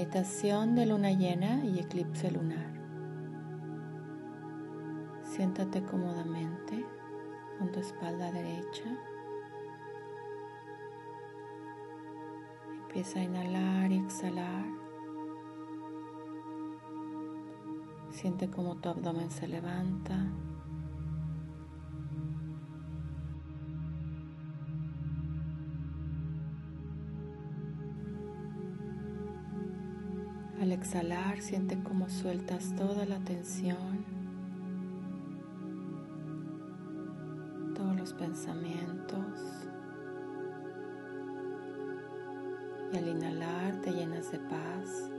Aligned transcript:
Meditación 0.00 0.76
de 0.76 0.86
luna 0.86 1.12
llena 1.12 1.62
y 1.62 1.78
eclipse 1.78 2.30
lunar. 2.30 2.72
Siéntate 5.24 5.82
cómodamente 5.82 6.86
con 7.58 7.70
tu 7.70 7.80
espalda 7.80 8.32
derecha. 8.32 8.84
Empieza 12.80 13.18
a 13.18 13.24
inhalar 13.24 13.92
y 13.92 13.98
exhalar. 13.98 14.64
Siente 18.08 18.48
cómo 18.48 18.76
tu 18.76 18.88
abdomen 18.88 19.30
se 19.30 19.48
levanta. 19.48 20.16
Al 30.70 30.76
exhalar, 30.76 31.40
siente 31.40 31.82
cómo 31.82 32.08
sueltas 32.08 32.76
toda 32.76 33.04
la 33.04 33.18
tensión, 33.24 34.04
todos 37.74 37.96
los 37.96 38.12
pensamientos. 38.12 39.66
Y 42.92 42.98
al 42.98 43.08
inhalar 43.08 43.80
te 43.80 43.90
llenas 43.90 44.30
de 44.30 44.38
paz, 44.38 45.10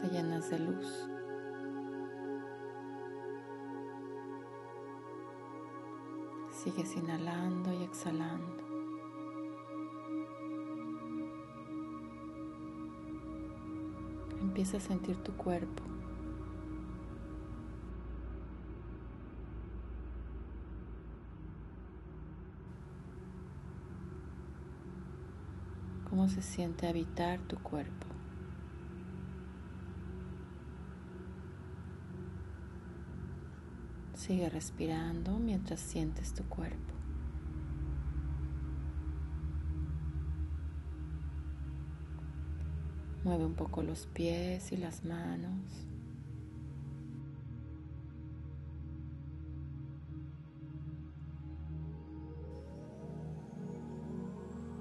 te 0.00 0.08
llenas 0.08 0.50
de 0.50 0.58
luz. 0.58 1.08
Sigues 6.50 6.96
inhalando 6.96 7.72
y 7.72 7.84
exhalando. 7.84 8.67
Empieza 14.58 14.78
a 14.78 14.80
sentir 14.80 15.16
tu 15.18 15.36
cuerpo. 15.36 15.84
¿Cómo 26.10 26.28
se 26.28 26.42
siente 26.42 26.88
habitar 26.88 27.38
tu 27.42 27.56
cuerpo? 27.62 28.08
Sigue 34.14 34.50
respirando 34.50 35.38
mientras 35.38 35.78
sientes 35.78 36.34
tu 36.34 36.42
cuerpo. 36.48 36.97
Mueve 43.28 43.44
un 43.44 43.52
poco 43.52 43.82
los 43.82 44.06
pies 44.06 44.72
y 44.72 44.78
las 44.78 45.04
manos. 45.04 45.52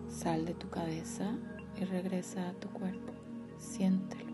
Sal 0.07 0.45
de 0.45 0.53
tu 0.53 0.69
cabeza 0.69 1.35
y 1.75 1.83
regresa 1.83 2.47
a 2.47 2.53
tu 2.53 2.69
cuerpo. 2.69 3.11
Siéntelo. 3.57 4.26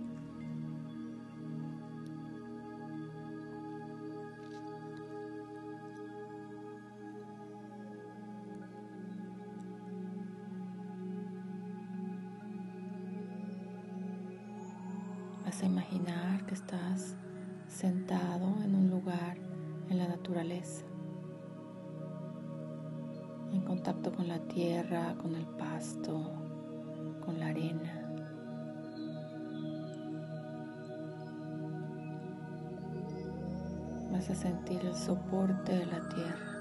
Estás 16.53 17.15
sentado 17.67 18.63
en 18.63 18.75
un 18.75 18.89
lugar 18.91 19.37
en 19.89 19.97
la 19.97 20.07
naturaleza, 20.07 20.85
en 23.51 23.61
contacto 23.61 24.11
con 24.11 24.27
la 24.27 24.39
tierra, 24.39 25.15
con 25.15 25.33
el 25.35 25.47
pasto, 25.47 26.31
con 27.25 27.39
la 27.39 27.47
arena. 27.47 27.99
Vas 34.11 34.29
a 34.29 34.35
sentir 34.35 34.79
el 34.85 34.93
soporte 34.93 35.75
de 35.75 35.85
la 35.87 36.07
tierra. 36.09 36.52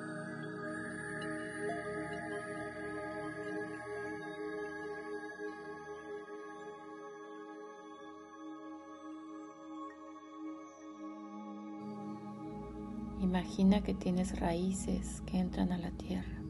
Imagina 13.22 13.84
que 13.84 13.94
tienes 13.94 14.40
raíces 14.40 15.22
que 15.26 15.38
entran 15.38 15.70
a 15.70 15.78
la 15.78 15.92
tierra. 15.92 16.42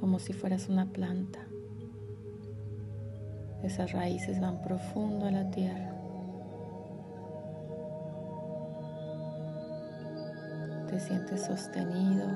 Como 0.00 0.18
si 0.18 0.32
fueras 0.32 0.70
una 0.70 0.90
planta. 0.90 1.46
Esas 3.62 3.92
raíces 3.92 4.40
van 4.40 4.62
profundo 4.62 5.26
a 5.26 5.30
la 5.30 5.50
tierra. 5.50 5.92
Te 10.88 10.98
sientes 10.98 11.44
sostenido, 11.44 12.26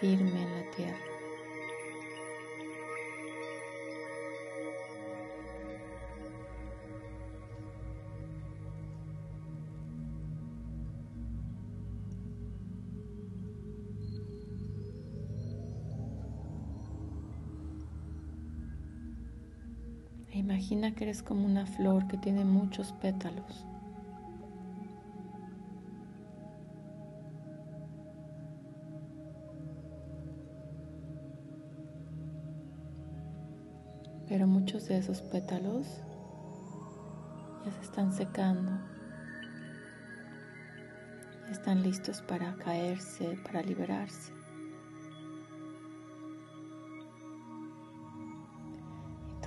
firme 0.00 0.42
en 0.42 0.52
la 0.52 0.70
tierra. 0.74 1.17
Imagina 20.70 20.94
que 20.94 21.04
eres 21.04 21.22
como 21.22 21.46
una 21.46 21.64
flor 21.64 22.06
que 22.08 22.18
tiene 22.18 22.44
muchos 22.44 22.92
pétalos. 22.92 23.64
Pero 34.28 34.46
muchos 34.46 34.88
de 34.88 34.98
esos 34.98 35.22
pétalos 35.22 35.86
ya 37.64 37.72
se 37.72 37.80
están 37.80 38.12
secando. 38.12 38.72
Están 41.50 41.82
listos 41.82 42.20
para 42.20 42.54
caerse, 42.56 43.38
para 43.42 43.62
liberarse. 43.62 44.37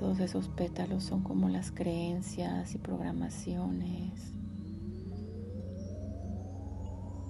Todos 0.01 0.19
esos 0.19 0.47
pétalos 0.47 1.03
son 1.03 1.21
como 1.21 1.47
las 1.47 1.69
creencias 1.71 2.73
y 2.73 2.79
programaciones 2.79 4.33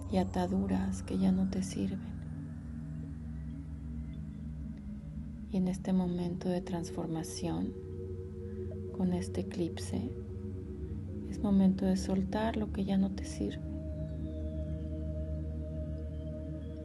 y 0.09 0.15
ataduras 0.15 1.03
que 1.03 1.17
ya 1.17 1.33
no 1.33 1.49
te 1.49 1.63
sirven. 1.63 1.99
Y 5.51 5.57
en 5.57 5.67
este 5.67 5.91
momento 5.91 6.47
de 6.47 6.61
transformación, 6.61 7.73
con 8.95 9.11
este 9.11 9.41
eclipse, 9.41 10.09
es 11.29 11.43
momento 11.43 11.83
de 11.83 11.97
soltar 11.97 12.55
lo 12.55 12.71
que 12.71 12.85
ya 12.85 12.95
no 12.95 13.11
te 13.11 13.25
sirve. 13.25 13.61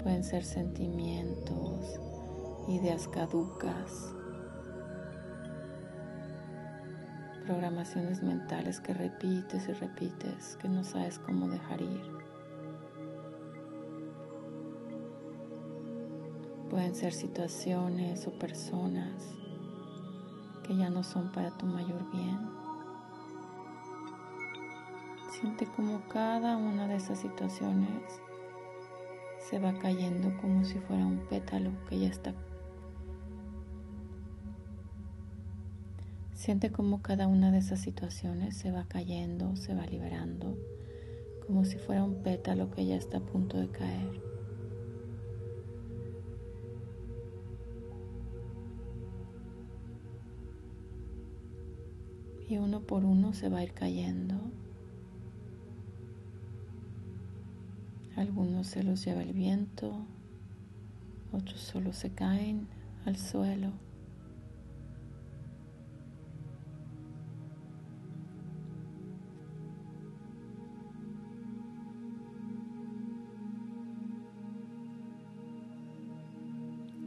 Pueden 0.03 0.25
ser 0.25 0.43
sentimientos, 0.43 2.01
ideas 2.67 3.07
caducas, 3.07 4.16
programaciones 7.47 8.25
mentales 8.25 8.81
que 8.81 8.93
repites 8.93 9.69
y 9.69 9.73
repites, 9.73 10.57
que 10.61 10.69
no 10.69 10.83
sabes 10.83 11.21
cómo 11.21 11.49
dejar 11.49 11.81
ir. 11.81 12.03
Pueden 16.69 16.95
ser 16.97 17.13
situaciones 17.13 18.27
o 18.27 18.33
personas 18.33 19.13
que 20.65 20.77
ya 20.77 20.91
no 20.91 21.05
son 21.05 21.31
para 21.31 21.57
tu 21.57 21.67
mayor 21.67 22.11
bien. 22.11 22.41
Siente 25.31 25.67
como 25.67 26.01
cada 26.09 26.57
una 26.57 26.89
de 26.89 26.97
esas 26.97 27.21
situaciones 27.21 28.21
se 29.39 29.61
va 29.61 29.73
cayendo 29.79 30.37
como 30.41 30.65
si 30.65 30.81
fuera 30.81 31.07
un 31.07 31.19
pétalo 31.29 31.71
que 31.89 32.01
ya 32.01 32.09
está 32.09 32.35
Siente 36.47 36.71
como 36.71 37.03
cada 37.03 37.27
una 37.27 37.51
de 37.51 37.59
esas 37.59 37.81
situaciones 37.81 38.57
se 38.57 38.71
va 38.71 38.87
cayendo, 38.87 39.57
se 39.57 39.75
va 39.75 39.85
liberando, 39.85 40.57
como 41.45 41.65
si 41.65 41.77
fuera 41.77 42.05
un 42.05 42.23
pétalo 42.23 42.71
que 42.71 42.87
ya 42.87 42.95
está 42.95 43.19
a 43.19 43.21
punto 43.21 43.59
de 43.59 43.69
caer. 43.69 44.23
Y 52.49 52.59
uno 52.59 52.83
por 52.83 53.05
uno 53.05 53.35
se 53.35 53.49
va 53.49 53.59
a 53.59 53.65
ir 53.65 53.73
cayendo. 53.73 54.37
Algunos 58.15 58.69
se 58.69 58.85
los 58.85 59.05
lleva 59.05 59.25
el 59.25 59.33
viento, 59.33 60.07
otros 61.33 61.59
solo 61.59 61.93
se 61.93 62.11
caen 62.11 62.69
al 63.05 63.17
suelo. 63.17 63.86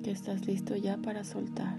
Estás 0.10 0.48
listo 0.48 0.76
ya 0.76 0.98
para 0.98 1.24
soltar. 1.24 1.78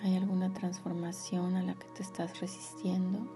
¿Hay 0.00 0.16
alguna 0.16 0.52
transformación 0.52 1.56
a 1.56 1.62
la 1.64 1.74
que 1.74 1.88
te 1.88 2.04
estás 2.04 2.38
resistiendo? 2.38 3.28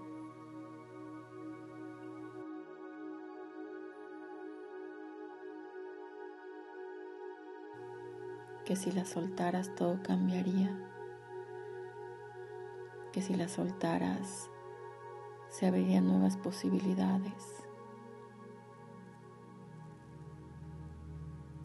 Que 8.63 8.77
si 8.77 8.93
la 8.93 9.03
soltaras 9.03 9.75
todo 9.75 10.01
cambiaría. 10.01 10.73
Que 13.11 13.21
si 13.21 13.35
la 13.35 13.49
soltaras 13.49 14.49
se 15.49 15.67
abrirían 15.67 16.07
nuevas 16.07 16.37
posibilidades. 16.37 17.68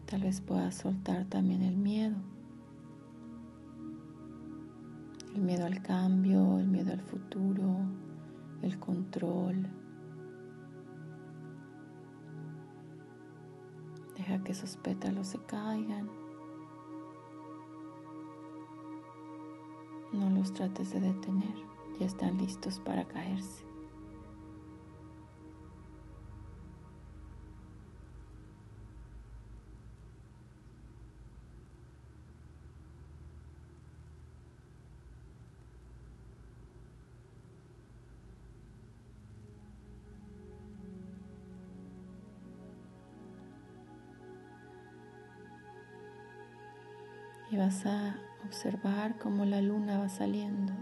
Tal 0.05 0.21
vez 0.21 0.39
puedas 0.39 0.75
soltar 0.75 1.25
también 1.25 1.63
el 1.63 1.75
miedo. 1.77 2.15
El 5.33 5.41
miedo 5.41 5.65
al 5.65 5.81
cambio, 5.81 6.59
el 6.59 6.67
miedo 6.67 6.93
al 6.93 7.01
futuro, 7.01 7.79
el 8.61 8.79
control. 8.79 9.67
Deja 14.15 14.43
que 14.43 14.51
esos 14.51 14.77
pétalos 14.77 15.27
se 15.27 15.39
caigan. 15.39 16.07
No 20.13 20.29
los 20.29 20.53
trates 20.53 20.93
de 20.93 21.01
detener, 21.01 21.55
ya 21.99 22.05
están 22.05 22.37
listos 22.37 22.79
para 22.79 23.05
caerse. 23.05 23.64
Y 47.55 47.57
vas 47.57 47.85
a 47.85 48.17
observar 48.43 49.17
cómo 49.17 49.45
la 49.45 49.61
luna 49.61 49.97
va 49.97 50.09
saliendo. 50.09 50.73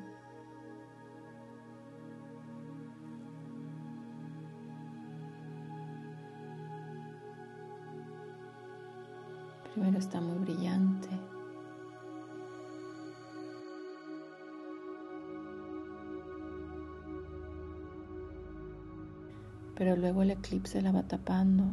Primero 9.71 9.99
está 9.99 10.19
muy 10.19 10.39
brillante. 10.39 11.09
Pero 19.75 19.95
luego 19.95 20.23
el 20.23 20.31
eclipse 20.31 20.81
la 20.81 20.91
va 20.91 21.03
tapando 21.03 21.65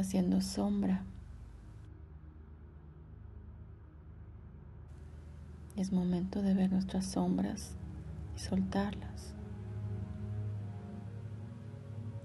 haciendo 0.00 0.40
sombra. 0.40 1.02
Es 5.76 5.92
momento 5.92 6.42
de 6.42 6.54
ver 6.54 6.72
nuestras 6.72 7.06
sombras 7.06 7.76
y 8.36 8.40
soltarlas, 8.40 9.34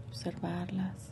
observarlas. 0.08 1.12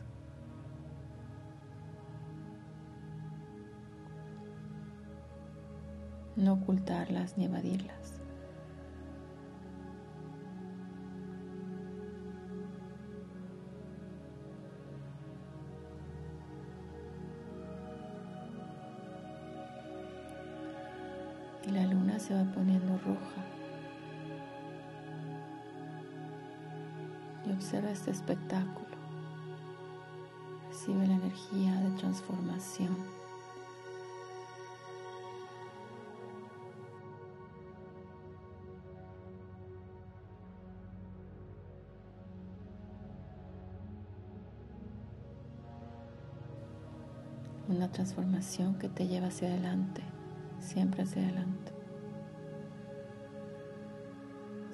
No 6.36 6.54
ocultarlas 6.54 7.38
ni 7.38 7.45
evadirlas. 7.45 7.93
Se 22.23 22.33
va 22.33 22.43
poniendo 22.53 22.97
roja. 22.99 23.43
Y 27.45 27.51
observa 27.51 27.91
este 27.91 28.11
espectáculo. 28.11 28.87
Recibe 30.69 31.06
la 31.06 31.15
energía 31.15 31.75
de 31.81 31.89
transformación. 31.97 32.95
Una 47.68 47.92
transformación 47.92 48.75
que 48.80 48.87
te 48.87 49.07
lleva 49.07 49.27
hacia 49.27 49.49
adelante 49.49 50.03
siempre 50.59 51.03
hacia 51.03 51.21
adelante. 51.21 51.82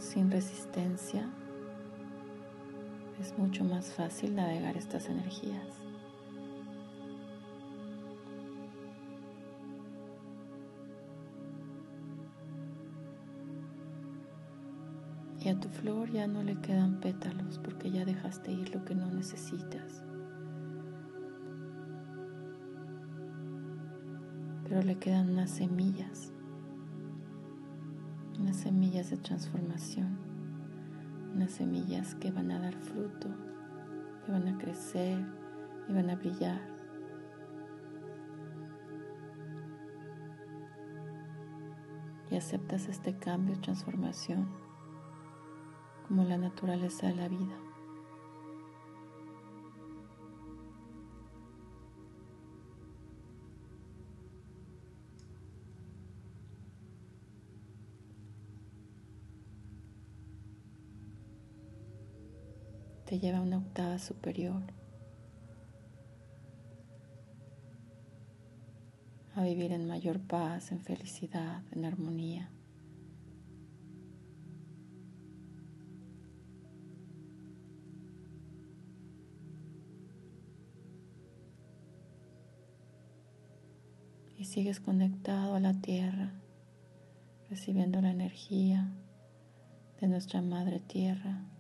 Sin 0.10 0.32
resistencia 0.32 1.30
es 3.22 3.38
mucho 3.38 3.64
más 3.64 3.94
fácil 3.94 4.34
navegar 4.34 4.76
estas 4.76 5.08
energías. 5.08 5.68
Y 15.42 15.50
a 15.50 15.60
tu 15.60 15.70
flor 15.70 16.10
ya 16.12 16.26
no 16.26 16.42
le 16.42 16.60
quedan 16.60 17.00
pétalos 17.00 17.60
porque 17.60 17.92
ya 17.92 18.04
dejaste 18.04 18.52
ir 18.52 18.74
lo 18.74 18.84
que 18.86 18.96
no 18.96 19.12
necesitas. 19.12 20.04
pero 24.70 24.84
le 24.84 25.00
quedan 25.00 25.32
unas 25.32 25.50
semillas, 25.50 26.32
semillas 28.56 29.10
de 29.10 29.18
transformación, 29.18 30.18
unas 31.34 31.52
semillas 31.52 32.16
que 32.16 32.32
van 32.32 32.52
a 32.52 32.60
dar 32.60 32.74
fruto, 32.76 33.30
que 34.26 34.32
van 34.32 34.48
a 34.48 34.58
crecer 34.58 35.26
y 35.88 35.94
van 35.94 36.10
a 36.10 36.16
brillar. 36.16 36.62
Y 42.32 42.36
aceptas 42.36 42.88
este 42.88 43.18
cambio, 43.18 43.60
transformación, 43.60 44.48
como 46.08 46.24
la 46.24 46.38
naturaleza 46.38 47.08
de 47.08 47.16
la 47.16 47.28
vida. 47.28 47.69
Te 63.10 63.18
lleva 63.18 63.40
a 63.40 63.42
una 63.42 63.58
octava 63.58 63.98
superior, 63.98 64.62
a 69.34 69.42
vivir 69.42 69.72
en 69.72 69.88
mayor 69.88 70.20
paz, 70.20 70.72
en 70.72 70.82
felicidad, 70.82 71.64
en 71.72 71.86
armonía. 71.86 72.52
y 84.38 84.46
sigues 84.46 84.80
conectado 84.80 85.56
a 85.56 85.60
la 85.60 85.74
tierra, 85.82 86.32
recibiendo 87.50 88.00
la 88.02 88.12
energía 88.12 88.94
de 90.00 90.08
nuestra 90.08 90.42
Madre 90.42 90.80
Tierra. 90.80 91.59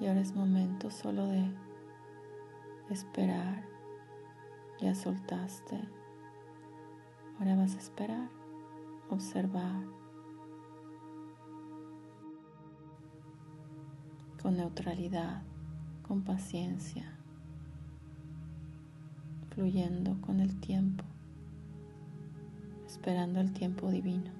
Y 0.00 0.06
ahora 0.06 0.20
es 0.20 0.34
momento 0.34 0.90
solo 0.90 1.26
de 1.26 1.50
esperar. 2.90 3.64
Ya 4.80 4.94
soltaste. 4.94 5.80
Ahora 7.38 7.56
vas 7.56 7.74
a 7.74 7.78
esperar, 7.78 8.28
observar. 9.10 9.82
Con 14.40 14.56
neutralidad, 14.56 15.42
con 16.06 16.22
paciencia, 16.22 17.18
fluyendo 19.50 20.20
con 20.20 20.40
el 20.40 20.60
tiempo, 20.60 21.04
esperando 22.86 23.40
el 23.40 23.52
tiempo 23.52 23.90
divino. 23.90 24.30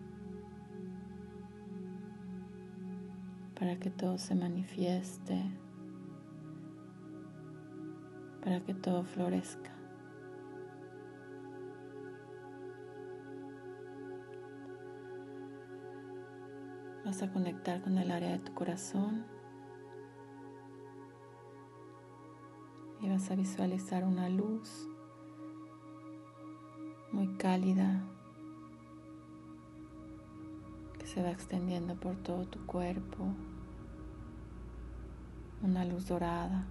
Para 3.59 3.77
que 3.81 3.91
todo 3.91 4.19
se 4.19 4.35
manifieste, 4.37 5.43
para 8.43 8.61
que 8.61 8.73
todo 8.73 9.03
florezca. 9.03 9.73
Vas 17.05 17.23
a 17.23 17.33
conectar 17.33 17.83
con 17.83 17.99
el 17.99 18.11
área 18.11 18.33
de 18.33 18.39
tu 18.39 18.55
corazón 18.55 19.25
y 23.01 23.09
vas 23.09 23.31
a 23.31 23.35
visualizar 23.35 24.05
una 24.05 24.29
luz 24.29 24.89
muy 27.11 27.37
cálida 27.39 28.08
se 31.19 31.25
va 31.25 31.33
extendiendo 31.33 31.97
por 31.97 32.15
todo 32.23 32.47
tu 32.47 32.65
cuerpo 32.65 33.27
una 35.63 35.85
luz 35.85 36.07
dorada. 36.07 36.65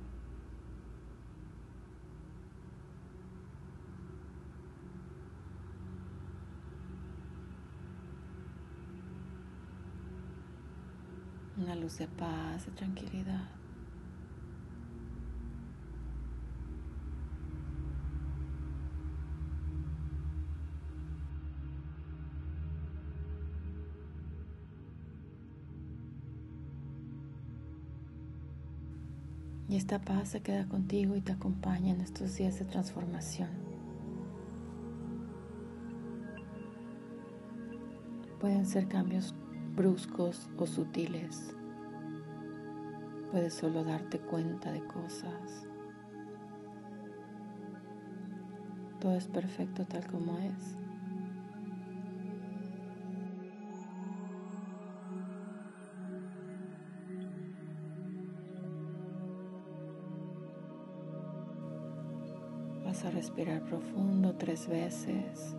Una 11.58 11.76
luz 11.76 11.98
de 11.98 12.08
paz, 12.08 12.68
de 12.68 12.72
tranquilidad. 12.72 13.57
Esta 29.78 30.00
paz 30.00 30.30
se 30.30 30.42
queda 30.42 30.68
contigo 30.68 31.16
y 31.16 31.22
te 31.22 31.34
acompaña 31.34 31.94
en 31.94 32.02
estos 32.02 32.36
días 32.36 32.58
de 32.58 32.66
transformación. 32.66 33.52
Pueden 38.40 38.66
ser 38.66 38.88
cambios 38.88 39.36
bruscos 39.76 40.50
o 40.58 40.66
sutiles. 40.66 41.56
Puedes 43.30 43.54
solo 43.54 43.84
darte 43.84 44.18
cuenta 44.18 44.72
de 44.72 44.84
cosas. 44.84 45.68
Todo 49.00 49.14
es 49.14 49.28
perfecto 49.28 49.86
tal 49.86 50.08
como 50.08 50.40
es. 50.40 50.87
Respirar 63.12 63.64
profundo 63.64 64.36
tres 64.36 64.68
veces. 64.68 65.56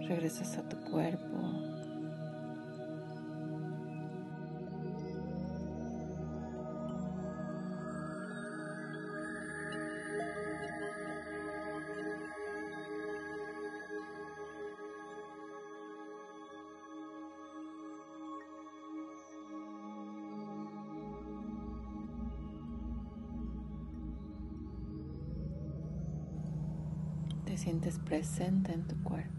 Regresas 0.00 0.56
a 0.58 0.68
tu 0.68 0.78
cuerpo. 0.90 1.73
Sientes 27.64 27.98
presente 27.98 28.74
en 28.74 28.82
tu 28.86 28.94
cuerpo. 29.02 29.30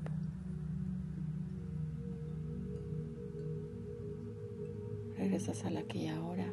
Regresas 5.15 5.63
al 5.63 5.77
aquí 5.77 6.05
y 6.05 6.07
ahora. 6.07 6.51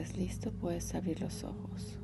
Estés 0.00 0.18
listo 0.18 0.52
puedes 0.52 0.94
abrir 0.94 1.20
los 1.20 1.42
ojos. 1.44 1.98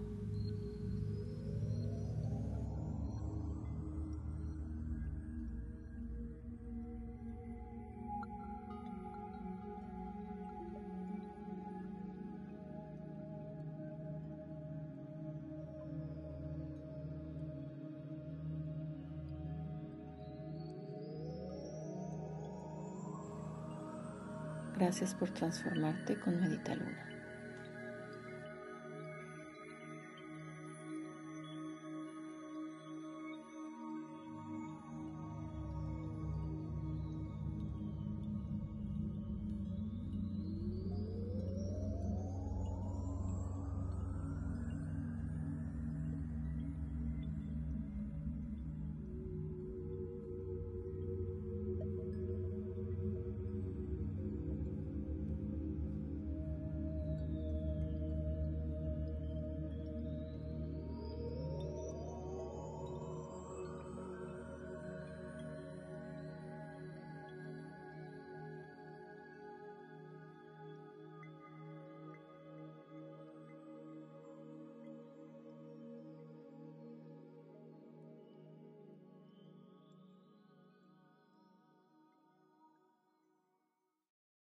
Gracias 24.78 25.14
por 25.14 25.30
transformarte 25.30 26.18
con 26.18 26.40
Medita 26.40 26.74
Luna. 26.74 27.21